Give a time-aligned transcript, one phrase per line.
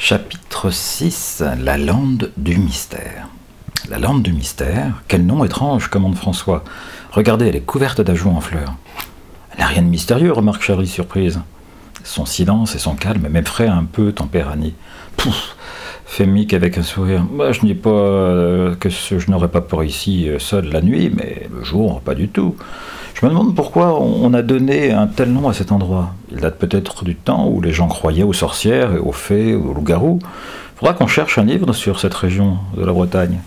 [0.00, 3.28] Chapitre 6 La lande du mystère.
[3.90, 6.62] La lande du mystère Quel nom étrange, commande François.
[7.10, 8.74] Regardez, elle est couverte d'ajoux en fleurs.
[9.52, 11.40] Elle n'a rien de mystérieux, remarque Charlie surprise.
[12.04, 14.74] Son silence et son calme m'effraient un peu Tempérani.
[15.16, 15.56] Pouf
[16.06, 17.24] fait Mick avec un sourire.
[17.24, 21.10] Bah, je dis pas euh, que je n'aurais pas peur ici euh, seul la nuit,
[21.14, 22.54] mais le jour, pas du tout.
[23.20, 26.14] Je me demande pourquoi on a donné un tel nom à cet endroit.
[26.30, 29.74] Il date peut-être du temps où les gens croyaient aux sorcières, et aux fées, aux
[29.74, 30.20] loups-garous.
[30.22, 33.40] Il faudra qu'on cherche un livre sur cette région de la Bretagne.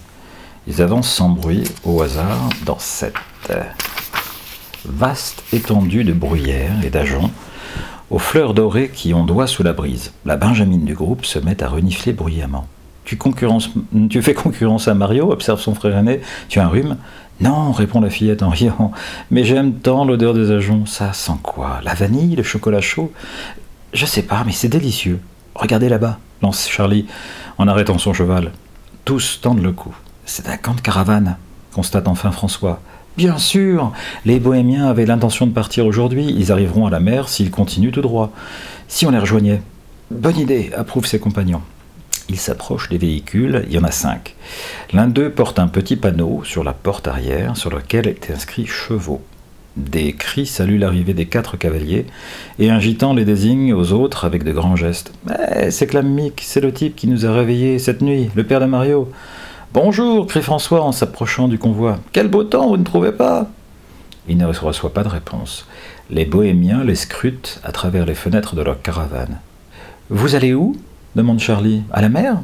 [0.68, 3.16] Ils avancent sans bruit, au hasard, dans cette
[4.84, 7.32] vaste étendue de bruyères et d'ajoncs,
[8.10, 10.12] aux fleurs dorées qui ondoient sous la brise.
[10.26, 12.68] La benjamine du groupe se met à renifler bruyamment.
[13.06, 13.18] Tu
[14.22, 16.22] fais concurrence à Mario observe son frère aîné.
[16.50, 16.98] Tu as un rhume
[17.42, 18.92] non, répond la fillette en riant,
[19.32, 20.88] mais j'aime tant l'odeur des ajoncs.
[20.88, 21.80] Ça sent quoi?
[21.84, 23.12] La vanille, le chocolat chaud?
[23.94, 25.20] Je sais pas, mais c'est délicieux.
[25.56, 27.08] Regardez là-bas, lance Charlie
[27.58, 28.52] en arrêtant son cheval.
[29.06, 29.94] Tous tendent le cou.
[30.26, 31.38] C'est un camp de caravane,
[31.74, 32.80] constate enfin François.
[33.18, 33.92] Bien sûr,
[34.24, 36.34] les bohémiens avaient l'intention de partir aujourd'hui.
[36.38, 38.32] Ils arriveront à la mer s'ils continuent tout droit.
[38.88, 39.62] Si on les rejoignait.
[40.12, 41.62] Bonne idée, approuvent ses compagnons.
[42.32, 44.36] Il s'approche des véhicules, il y en a cinq.
[44.94, 49.22] L'un d'eux porte un petit panneau sur la porte arrière sur lequel est inscrit chevaux.
[49.76, 52.06] Des cris saluent l'arrivée des quatre cavaliers,
[52.58, 55.12] et un gitan les désigne aux autres avec de grands gestes.
[55.58, 58.66] Eh, s'éclame Mick, c'est le type qui nous a réveillés cette nuit, le père de
[58.66, 59.12] Mario.
[59.74, 62.00] Bonjour, crie François en s'approchant du convoi.
[62.14, 63.50] Quel beau temps, vous ne trouvez pas?
[64.30, 65.68] Il ne reçoit pas de réponse.
[66.10, 69.40] Les bohémiens les scrutent à travers les fenêtres de leur caravane.
[70.10, 70.78] Vous allez où?
[71.16, 71.84] Demande Charlie.
[71.92, 72.38] À la mer?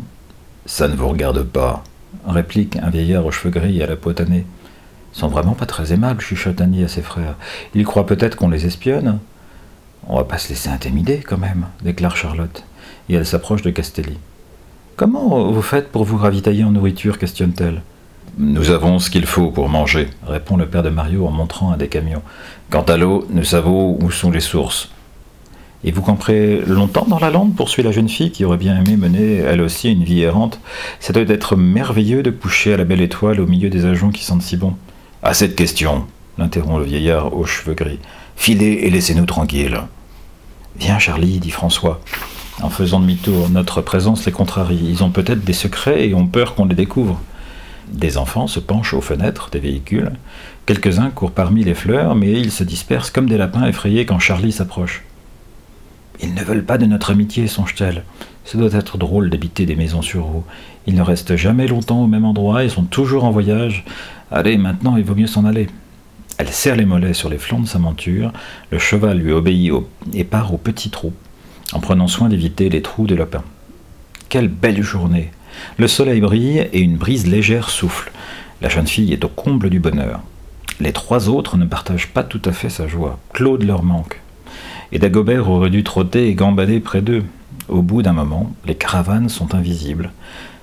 [0.66, 1.84] Ça ne vous regarde pas,
[2.28, 4.46] réplique un vieillard aux cheveux gris et à la peau tannée.
[5.14, 7.36] Ils sont vraiment pas très aimables, chuchote Annie à ses frères.
[7.74, 9.20] Ils croient peut-être qu'on les espionne.
[10.08, 12.64] On va pas se laisser intimider quand même, déclare Charlotte,
[13.10, 14.18] et elle s'approche de Castelli.
[14.96, 17.18] Comment vous faites pour vous ravitailler en nourriture?
[17.20, 17.82] questionne-t-elle.
[18.38, 21.78] Nous avons ce qu'il faut pour manger, répond le père de Mario en montrant un
[21.78, 22.22] des camions.
[22.70, 24.92] Quant à l'eau, nous savons où sont les sources.
[25.84, 28.98] Et vous camperez longtemps dans la lande poursuit la jeune fille qui aurait bien aimé
[28.98, 30.60] mener elle aussi une vie errante.
[31.00, 34.24] Ça doit être merveilleux de coucher à la belle étoile au milieu des ajoncs qui
[34.24, 34.74] sentent si bon.
[35.22, 36.06] À cette question,
[36.38, 38.00] l'interrompt le vieillard aux cheveux gris.
[38.36, 39.82] Filez et laissez-nous tranquilles.
[40.80, 42.02] Viens, Charlie, dit François.
[42.62, 44.80] En faisant demi-tour, notre présence les contrarie.
[44.90, 47.20] Ils ont peut-être des secrets et ont peur qu'on les découvre.
[47.92, 50.12] Des enfants se penchent aux fenêtres des véhicules.
[50.66, 54.52] Quelques-uns courent parmi les fleurs, mais ils se dispersent comme des lapins effrayés quand Charlie
[54.52, 55.04] s'approche.
[56.22, 58.04] Ils ne veulent pas de notre amitié, songe-t-elle.
[58.44, 60.44] Ce doit être drôle d'habiter des maisons sur roues.
[60.88, 63.84] Ils ne restent jamais longtemps au même endroit et sont toujours en voyage.
[64.32, 65.68] Allez, maintenant, il vaut mieux s'en aller.
[66.38, 68.32] Elle serre les mollets sur les flancs de sa monture,
[68.72, 69.74] le cheval lui obéit
[70.14, 71.12] et part au petit trou,
[71.74, 73.44] en prenant soin d'éviter les trous de lapin.
[74.30, 75.32] Quelle belle journée
[75.78, 78.12] Le soleil brille et une brise légère souffle.
[78.62, 80.22] La jeune fille est au comble du bonheur.
[80.80, 83.18] Les trois autres ne partagent pas tout à fait sa joie.
[83.34, 84.22] Claude leur manque
[84.92, 87.24] et Dagobert aurait dû trotter et gambader près d'eux.
[87.68, 90.12] Au bout d'un moment, les caravanes sont invisibles.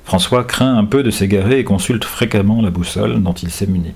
[0.04, 3.92] François craint un peu de s'égarer et consulte fréquemment la boussole dont il s'est muni.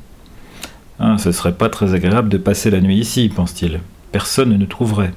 [0.98, 3.80] Ah, ce serait pas très agréable de passer la nuit ici, pense-t-il.
[4.10, 5.12] Personne ne nous trouverait.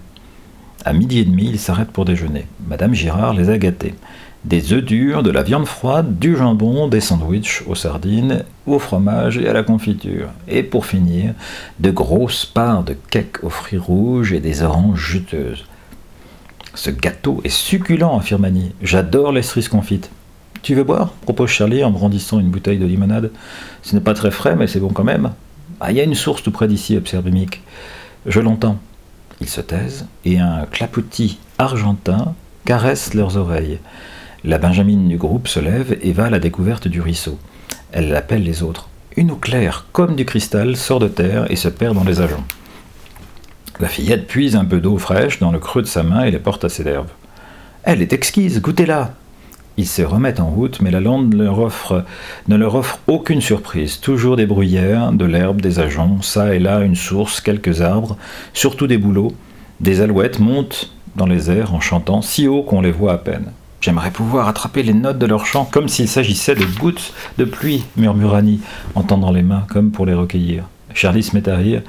[0.85, 2.45] À midi et demi, il s'arrête pour déjeuner.
[2.67, 3.93] Madame Girard les a gâtés
[4.43, 9.37] des œufs durs, de la viande froide, du jambon, des sandwichs aux sardines, au fromage
[9.37, 10.29] et à la confiture.
[10.47, 11.33] Et pour finir,
[11.79, 15.65] de grosses parts de cake aux fruits rouges et des oranges juteuses.
[16.73, 18.71] Ce gâteau est succulent, affirme Annie.
[18.81, 20.09] J'adore les cerises confites.
[20.63, 21.09] Tu veux boire?
[21.21, 23.31] propose Charlie en brandissant une bouteille de limonade.
[23.83, 25.31] Ce n'est pas très frais, mais c'est bon quand même.
[25.79, 27.61] Ah, il y a une source tout près d'ici, observe Mick.
[28.25, 28.77] Je l'entends.
[29.39, 32.35] Ils se taisent et un clapotis argentin
[32.65, 33.79] caresse leurs oreilles.
[34.43, 37.37] La Benjamine du groupe se lève et va à la découverte du ruisseau.
[37.91, 38.89] Elle appelle les autres.
[39.15, 42.43] Une eau claire, comme du cristal, sort de terre et se perd dans les ajoncs.
[43.79, 46.39] La fillette puise un peu d'eau fraîche dans le creux de sa main et les
[46.39, 47.05] porte à ses lèvres.
[47.83, 49.13] Elle est exquise, goûtez-la
[49.77, 51.43] Ils se remettent en route, mais la lande ne
[52.55, 53.99] leur offre aucune surprise.
[53.99, 58.17] Toujours des bruyères, de l'herbe, des ajoncs, ça et là une source, quelques arbres,
[58.53, 59.35] surtout des bouleaux.
[59.81, 63.51] Des alouettes montent dans les airs en chantant si haut qu'on les voit à peine.
[63.81, 67.83] J'aimerais pouvoir attraper les notes de leur chant comme s'il s'agissait de gouttes de pluie,
[67.97, 68.59] murmure Annie,
[68.93, 70.65] en tendant les mains comme pour les recueillir.
[70.93, 71.81] Charlie se met à rire.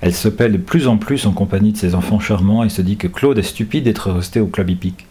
[0.00, 2.82] Elle se paie de plus en plus en compagnie de ses enfants charmants et se
[2.82, 5.06] dit que Claude est stupide d'être resté au club hippique.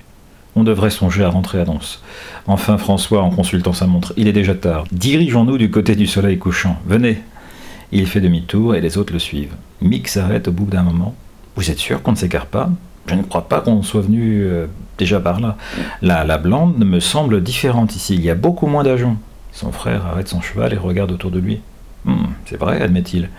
[0.58, 2.04] On devrait songer à rentrer à Danse.
[2.48, 4.14] Enfin François en consultant sa montre.
[4.18, 4.84] Il est déjà tard.
[4.92, 6.78] Dirigeons-nous du côté du soleil couchant.
[6.86, 7.22] Venez.
[7.94, 9.56] Il fait demi-tour et les autres le suivent.
[9.82, 11.16] Mick s'arrête au bout d'un moment.
[11.56, 12.70] Vous êtes sûr qu'on ne s'écarte pas?
[13.08, 14.68] Je ne crois pas qu'on soit venu euh,
[14.98, 15.58] déjà par là.
[16.02, 18.16] La, la blonde me semble différente ici.
[18.16, 19.18] Il y a beaucoup moins d'agents.
[19.52, 21.62] Son frère arrête son cheval et regarde autour de lui.
[22.06, 23.30] Hmm, c'est vrai, admet-il.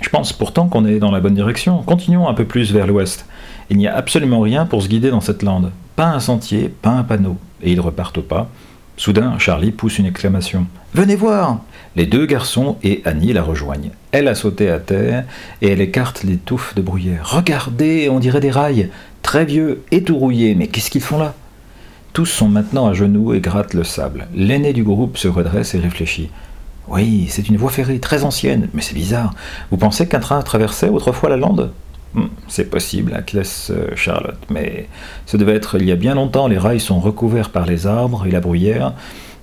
[0.00, 1.82] Je pense pourtant qu'on est dans la bonne direction.
[1.82, 3.24] Continuons un peu plus vers l'ouest.
[3.70, 5.70] Il n'y a absolument rien pour se guider dans cette lande.
[5.94, 7.36] Pas un sentier, pas un panneau.
[7.62, 8.48] Et ils repartent au pas.
[8.96, 10.66] Soudain, Charlie pousse une exclamation.
[10.94, 11.60] Venez voir
[11.96, 13.90] Les deux garçons et Annie la rejoignent.
[14.12, 15.24] Elle a sauté à terre
[15.62, 17.28] et elle écarte les touffes de bruyère.
[17.30, 18.90] Regardez, on dirait des rails.
[19.22, 20.54] Très vieux et tout rouillés.
[20.54, 21.34] Mais qu'est-ce qu'ils font là?
[22.12, 24.26] Tous sont maintenant à genoux et grattent le sable.
[24.34, 26.30] L'aîné du groupe se redresse et réfléchit.
[26.88, 29.32] Oui, c'est une voie ferrée très ancienne, mais c'est bizarre.
[29.70, 31.72] Vous pensez qu'un train traversait autrefois la lande?
[32.48, 34.88] C'est possible, acquiesce euh, Charlotte, mais
[35.24, 38.26] ce devait être il y a bien longtemps, les rails sont recouverts par les arbres
[38.26, 38.92] et la bruyère.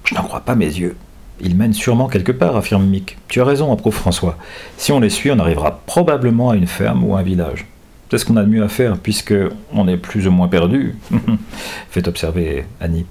[0.04, 0.96] Je n'en crois pas mes yeux.
[1.42, 3.18] Ils mènent sûrement quelque part, affirme Mick.
[3.28, 4.38] Tu as raison, approuve François.
[4.78, 7.66] Si on les suit, on arrivera probablement à une ferme ou à un village.
[8.12, 9.36] C'est ce qu'on a de mieux à faire, puisque
[9.72, 10.98] on est plus ou moins perdu,
[11.90, 13.06] fait observer Annie.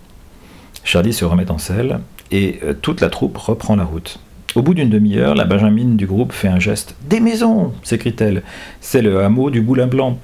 [0.85, 2.01] Charlie se remet en selle,
[2.31, 4.19] et euh, toute la troupe reprend la route.
[4.55, 6.95] Au bout d'une demi-heure, la Benjamine du groupe fait un geste.
[7.03, 8.43] Des maisons s'écrie-t-elle.
[8.81, 10.19] C'est le hameau du Boulin Blanc.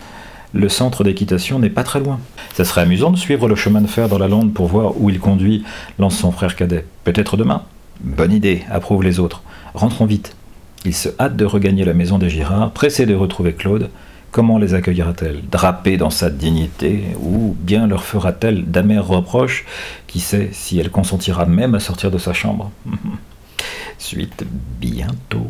[0.55, 2.19] Le centre d'équitation n'est pas très loin.
[2.55, 5.11] Ça serait amusant de suivre le chemin de fer dans la lande pour voir où
[5.11, 5.63] il conduit,
[5.99, 6.87] lance son frère cadet.
[7.05, 7.65] Peut-être demain.
[8.01, 9.43] Bonne idée, approuvent les autres.
[9.75, 10.35] Rentrons vite.
[10.87, 13.91] Il se hâte de regagner la maison des Girards, pressé de retrouver Claude.
[14.31, 15.43] Comment les accueillera-t-elle?
[15.51, 19.67] Drapée dans sa dignité Ou bien leur fera-t-elle d'amers reproches?
[20.07, 22.71] Qui sait si elle consentira même à sortir de sa chambre?
[23.99, 24.45] Suite
[24.81, 25.47] bientôt.